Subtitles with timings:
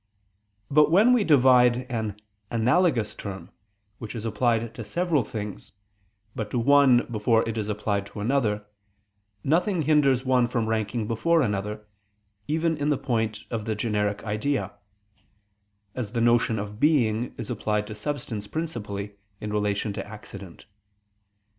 [0.71, 2.19] But when we divide an
[2.49, 3.51] analogous term,
[3.99, 5.73] which is applied to several things,
[6.35, 8.65] but to one before it is applied to another,
[9.43, 11.85] nothing hinders one from ranking before another,
[12.47, 14.73] even in the point of the generic idea;
[15.93, 20.65] as the notion of being is applied to substance principally in relation to accident.